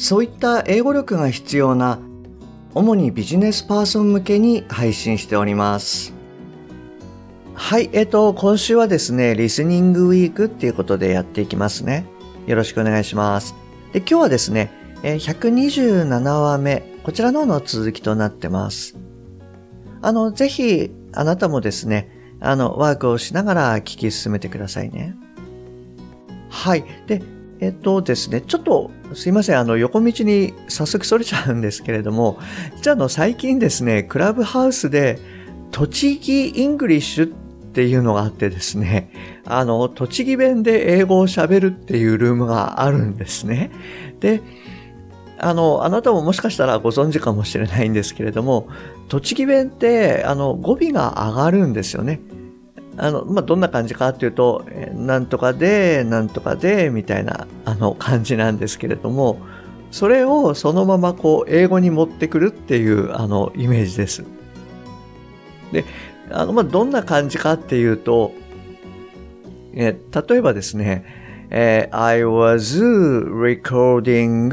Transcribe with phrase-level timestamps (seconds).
[0.00, 1.98] そういった英語力が必要な
[2.74, 6.14] 主にビジネスパーソン向けに配信しております
[7.52, 12.06] はい、えっ、と、今週はですね、リスニングウィークっていうことでやっていきますね。
[12.46, 13.54] よろしくお願いします。
[13.92, 18.96] で、今日はですね、127話目、こちらの方の続きとなってます。
[20.00, 22.08] あの、ぜひ、あなたもですね、
[22.40, 25.14] あの、ワークをしながら聞き進めてくださいね。
[26.48, 26.84] はい。
[27.06, 27.22] で、
[27.60, 32.38] えっとですね、ちょっとすいません、あの、横道に早速それちゃうんですけれども、
[32.76, 35.18] 実はあの、最近ですね、クラブハウスで、
[35.70, 37.28] 栃木イングリッシュっ
[37.72, 39.12] ていうのがあってですね、
[39.44, 43.70] あの、栃木弁で英語を喋るっていうルームがあるんですね。
[44.20, 44.40] で、
[45.38, 48.68] あの、あなたももしかしたらご存知かもしれないんですけれども、
[49.08, 52.20] 栃木弁って、あの、語尾が上がるんですよね。
[53.02, 59.40] あの、まあ、どんな感じかっていうと、なんとかで、なんとかで、みたいな、あの、感じなんですけれども、
[59.90, 64.22] それをそのままこう、英語に持ってくるっていう、あの、イメージです。
[65.72, 65.86] で、
[66.30, 68.32] あの、まあ、どんな感じかっていうと、
[69.72, 69.96] え
[70.28, 71.04] 例えばですね、
[71.48, 74.50] えー、I was recording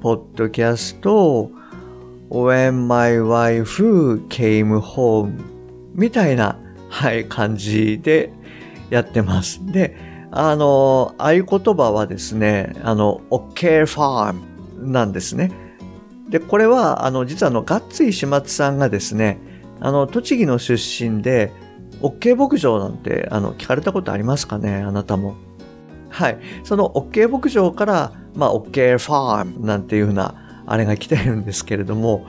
[0.00, 0.98] podcast
[2.30, 5.42] when my wife came home
[5.94, 6.58] みたいな、
[6.92, 8.30] はい、感じで
[8.90, 9.64] やってます。
[9.64, 9.96] で、
[10.30, 14.42] あの、合言葉はですね、あの、OK farm
[14.78, 15.50] なんですね。
[16.28, 19.38] で、これは、あの、実はあの、ガッツイ始末さんがですね、
[19.80, 21.50] あの、栃木の出身で、
[22.02, 25.36] OK 牧場なんて、あの、聞かれたことありますかねあなたも。
[26.10, 26.38] はい。
[26.62, 32.26] その OK 牧場から、まあ、OK ファームなんていうふうな、あれが来てるんですけれども、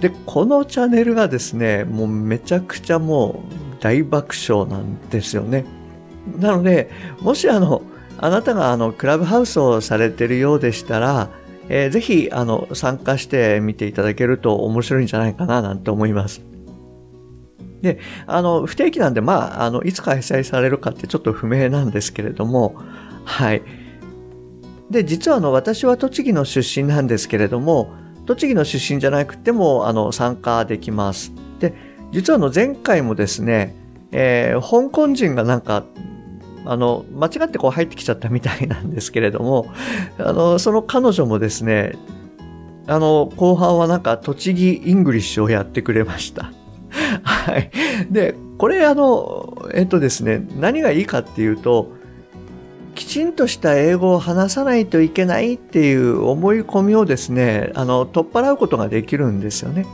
[0.00, 5.64] で、このチャンネルがですね、もうめちゃくちゃもう大爆笑なんですよね。
[6.38, 6.88] なので、
[7.20, 7.82] もしあの、
[8.18, 11.28] あなたがあの、クラブハウスをされてるようでしたら、
[11.68, 16.42] えー、ぜひ、あの、参加してみていただけると面白いんじゃないかな、なんて思います。
[17.82, 17.98] で、
[18.28, 22.76] あの、不定期なんで、まあ、あの、いつ開催されるかってちょっと不明なんですけれども、
[23.24, 23.62] はい。
[24.90, 27.92] で、実はあの、私は栃木の出身なんですけれども、
[28.26, 31.32] 栃木の出身じゃなくても、あの、参加できます。
[32.12, 33.74] 実はあの、前回もですね、
[34.12, 35.84] えー、香港人がなんか、
[36.64, 39.72] あの、間違ってこう入ってきちゃったみたいなんですけれども、
[40.18, 41.94] あの、その彼女もですね、
[42.86, 46.52] あの、後半はなんか栃木イングリッシュをやってくれました。
[47.22, 47.70] はい。
[48.10, 51.92] で、これあの、えっとですね、何がいいかっていうと、
[52.94, 59.86] きちんとした英語を話さないといけないっていう思い込みをですね、あの、取っ払うことができるんですよね。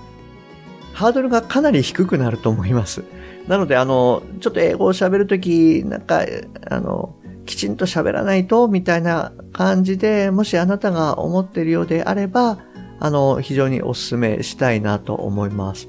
[0.98, 3.04] ハードルがかなり低くなると思います。
[3.46, 6.24] なので、あの、ちょっと英語を喋るとき、なんか、
[6.68, 7.14] あの、
[7.46, 12.58] きちんと喋らないと、みたいな感じで、もしあなたが思っているようであれば、
[12.98, 15.88] あの、非常にお勧めしたいなと思います。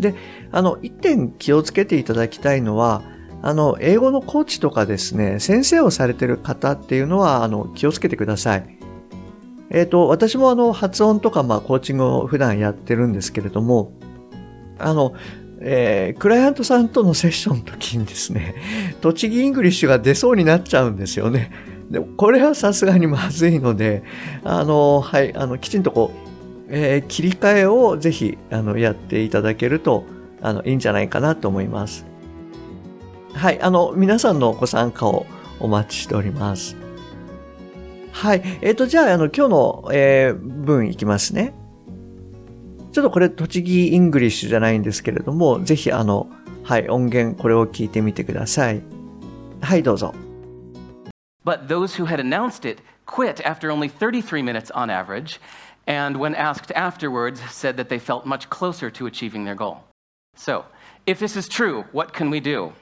[0.00, 0.16] で、
[0.50, 3.02] あの、一点気をつけていただきたいのは、
[3.40, 8.78] あの、英語のコーチとかですね、先生をされてる方っていうのは、あの、気をつけてください。
[9.70, 13.92] えっ、ー、と、私もあの、発音とか、まあ、コーチングを普段やってるんですけれども、
[14.78, 15.14] あの、
[15.60, 18.54] えー、クライアントさんとのセッションの時にですね、
[19.00, 21.50] 栃木イングリッシュが出そうになっちゃうんですよね。
[21.90, 24.02] でこれはさすがにまずいので、
[24.44, 26.28] あの、はい、あの、きちんとこう、
[26.68, 30.04] えー、切り替えをぜひ、あの、やっていただけると、
[30.42, 32.06] あの、いいんじゃないかなと思います。
[33.32, 35.26] はい、あの、皆さんのご参加を
[35.60, 36.76] お待ちしております。
[38.12, 38.42] はい。
[38.60, 41.54] えっ、ー、と、じゃあ、あの、今日の、えー、文いきますね。
[42.98, 46.28] ちょっとこれ、栃木イングリッシュじゃないんですけれども、ぜひ、あの、
[46.64, 48.82] はい、音源、これを聞いてみてください。
[49.60, 50.12] はい、どうぞ。
[51.44, 55.38] But those who had announced it quit after only 33 minutes on average,
[55.86, 59.76] and when asked afterwards, said that they felt much closer to achieving their goal.
[60.36, 60.64] So,
[61.06, 62.72] if this is true, what can we do?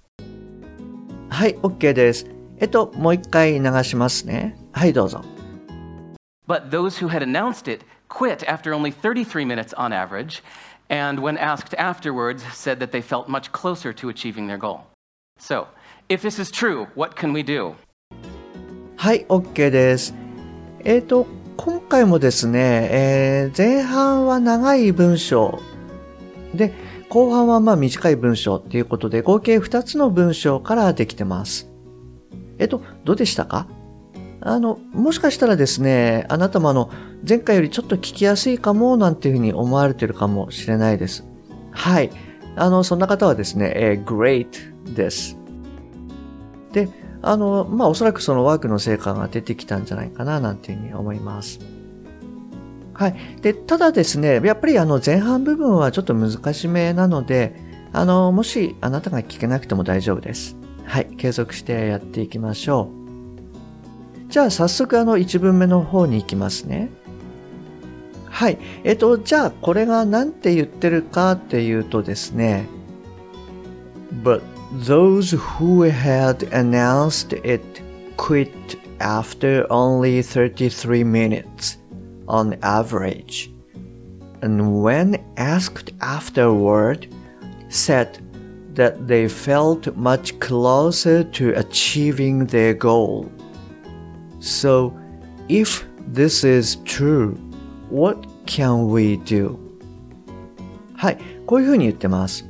[1.29, 2.27] はい、OK です。
[2.59, 4.57] えっと、もう一回流しますね。
[4.73, 5.23] はい、どうぞ。
[6.49, 10.43] But those who had announced it quit after only 33 minutes on average,
[10.88, 14.87] and when asked afterwards, said that they felt much closer to achieving their goal.
[15.38, 15.69] So,
[16.08, 17.75] if this is true, what can we do?
[18.97, 20.14] はい、OK です。
[20.85, 21.26] えっ、ー、と、
[21.56, 25.61] 今回もですね、えー、前半は長い文章
[26.55, 26.73] で、
[27.08, 31.69] 後半はまあ短い文章っていうことで、合計2つの文章からできてます。
[32.58, 33.67] えっと、どうでしたか
[34.46, 36.88] あの、もしかしたらですね、あなたもあの、
[37.28, 41.26] 前回よりちょっと聞きやすいかもなんていうふうに思われてるかもしれないです。
[41.72, 42.10] はい。
[42.54, 45.37] あの、そんな方はですね、えー、great です。
[46.72, 46.88] で、
[47.22, 51.58] あの、まあ、おそらくそのワークの成果が出てきたんじゃないかななんていうふうに思います。
[52.94, 53.16] はい。
[53.43, 57.56] で、ただですね、やっぱりあの前半部分はちょっと難しめなので、
[57.93, 60.56] あの、もしあなたが聞けなくても大丈夫です。
[60.84, 61.06] はい。
[61.16, 63.06] 継続してやっていきましょう。
[64.28, 66.90] じゃあ早速あの1文目の方に行きますね。
[68.28, 68.58] はい。
[68.84, 72.67] えっと、じゃあこれが何て言ってるかっていうとですね。
[74.23, 74.43] But
[74.84, 77.62] those who had announced it
[78.17, 78.50] quit
[78.99, 81.79] after only 33 minutes
[82.26, 83.50] on average.
[84.43, 87.08] And when asked afterward,
[87.69, 88.19] said
[88.75, 93.31] that they felt much closer to achieving their goal.
[94.45, 94.94] So,
[95.48, 97.36] if this is true,
[97.89, 99.57] what can we do?
[100.95, 102.45] はい、こういうふうに言ってます。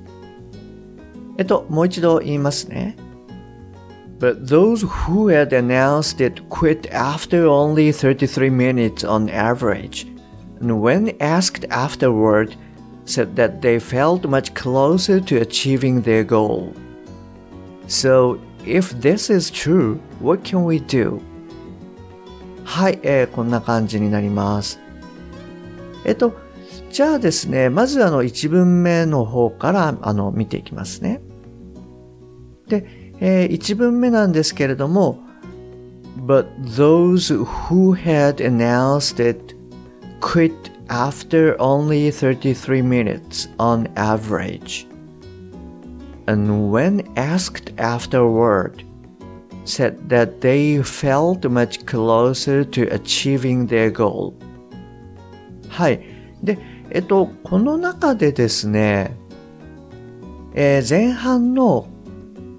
[1.38, 2.96] えっと、もう一度言いますね。
[4.20, 10.06] But those who had announced it quit after only 33 minutes on average,
[10.62, 12.56] and when asked afterward,
[13.06, 16.72] said that they felt much closer to achieving their goal.
[17.88, 21.20] So, if this is true, what can we do?
[22.67, 24.81] はい、えー、こんな感じになります。
[26.05, 26.37] えっと、
[26.91, 31.21] じゃあですね、まずあの1文目の方からあの見ていきますね。
[32.69, 32.85] で、
[33.21, 35.21] えー、1文目なんですけれども、
[36.27, 36.47] But
[36.77, 39.55] those who had announced it
[40.21, 40.53] quit
[40.89, 44.89] after only 33 minutes on average.
[46.27, 48.86] And when asked afterward,
[49.67, 54.33] said that they felt much closer to achieving their goal.
[55.69, 56.01] はい。
[56.43, 56.59] で、
[56.91, 59.17] えっと、この中でですね、
[60.55, 61.87] えー、前半の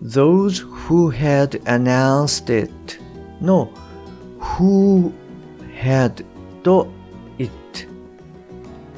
[0.04, 2.72] those who had announced it
[3.42, 3.72] の
[4.40, 5.12] who
[5.82, 6.24] had
[6.62, 6.88] と
[7.40, 7.52] it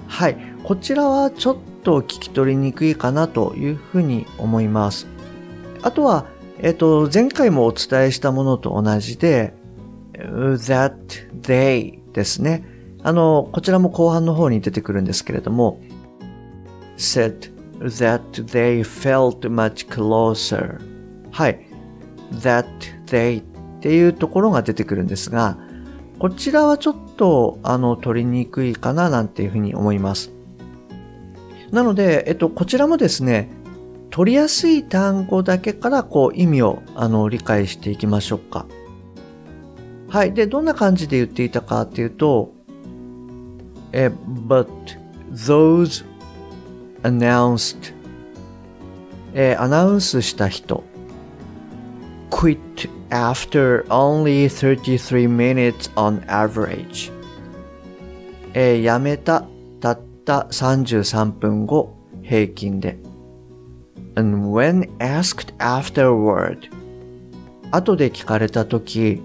[0.07, 0.37] はい。
[0.63, 5.07] こちらはちょっと聞き取りにくいかなというふうに思います。
[5.81, 6.25] あとは、
[6.61, 9.53] えっと、前回もお伝えしたものと同じで、
[10.13, 10.93] that
[11.41, 12.65] they ですね。
[13.01, 15.79] あの、こちらも後半の方に出てくるんですけれども、
[16.97, 20.79] said that they felt much closer
[21.31, 21.65] はい。
[22.33, 22.65] that
[23.05, 23.43] they っ
[23.79, 25.57] ていうところが出てくるんですが、
[26.19, 30.31] こちらはちょっと、あの、取りにくいかななんていうふうに思います。
[31.71, 33.49] なので、えっと、こちらもですね、
[34.09, 38.65] 取りやすい単語だけからこう意味をあの理解していきましょうか。
[40.09, 40.33] はい。
[40.33, 42.51] で、どんな感じで言っていたかっていうと、
[43.91, 44.09] え、
[44.47, 44.67] but
[45.31, 46.03] those
[47.03, 47.93] announced
[49.33, 50.83] えアナウンスした人
[52.29, 52.59] quit
[53.09, 57.11] after only 33 minutes on average
[58.53, 59.45] えやめた
[59.79, 62.97] たった33分後平均で
[64.19, 66.69] and when asked afterward
[67.71, 69.21] 後で聞かれたとき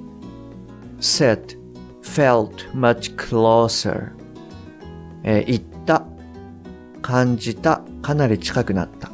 [1.00, 1.58] said
[2.02, 4.12] felt much closer
[5.26, 6.04] えー、言った
[7.00, 9.10] 感じたかなり近くなった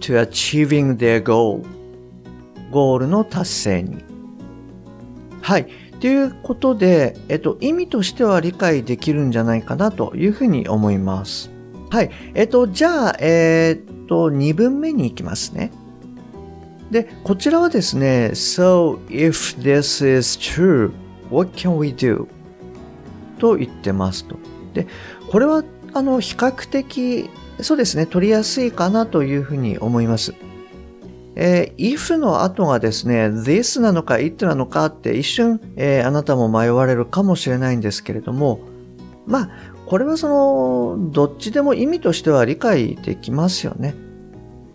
[0.00, 1.64] to achieving their goal
[2.70, 4.12] ゴールの達成に
[5.42, 5.66] はい。
[6.00, 11.50] ということで、えっと、意味としては理解できるんじゃないかなというふうに思います。
[11.90, 12.10] はい。
[12.34, 15.72] えっと、じゃあ、えー、と2文目に行きますね。
[16.90, 20.92] で、こちらはですね、So if this is true,
[21.30, 22.26] what can we do?
[23.38, 24.36] と言ってますと。
[24.74, 24.86] で、
[25.30, 25.64] これは
[25.94, 27.30] あの比較的
[27.62, 30.34] そうですね、取りやすいかなというふうに思います。
[31.34, 38.60] えー、if の後がですね、this なのか it なのかって一瞬、えー、あなたも迷われるかもしれないんですけれども、
[39.26, 39.50] まあ、
[39.86, 43.94] これはその、どっちでも意味としては理解できますよね。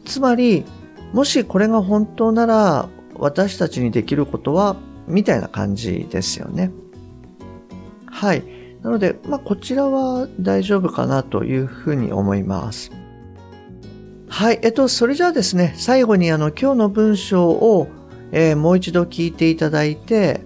[0.05, 0.65] つまり、
[1.13, 4.75] もしこれが本当なら、私たちにできることは、
[5.07, 6.71] みたいな感じですよね。
[8.05, 8.43] はい。
[8.83, 12.91] なので、まあ、こちらは大丈夫かなというふうに思います。
[14.29, 14.59] はい。
[14.61, 17.87] えっと、それじゃあですね、最後にあの、今日の文章を、
[18.31, 20.41] えー、もう一度聞いていただいて、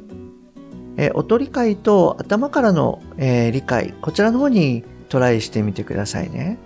[1.02, 6.60] えー音理解と頭からの、えー理解、こちらの方にトライしてみてくださいね。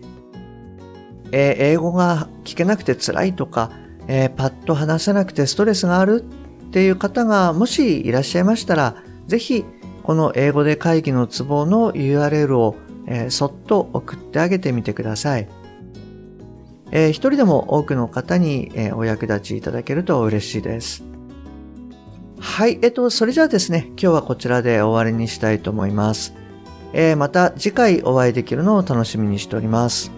[1.32, 3.72] え英語が聞けなくて辛いとか、
[4.08, 9.66] えーパッと話せなくてストレスがあるっていう方がもしいらっしゃいましたら、ぜひ
[10.04, 12.76] この英語で会議のツボの URL を、
[13.08, 15.48] えーそっと送ってあげてみてください。
[16.92, 21.04] えー一人でも多くの方に、えーお役立ちいただけると嬉しいです。
[22.40, 26.34] はい、えっと、それじゃあですね、今日はこちらで終わりにしたいと思います。
[26.94, 30.12] えーまた次回お会いできるのを楽しみにしております。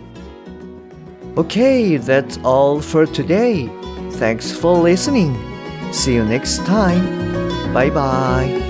[1.36, 3.70] Okay, that's all for today.
[4.12, 5.36] Thanks for listening.
[5.92, 7.74] See you next time.
[7.74, 8.65] Bye bye.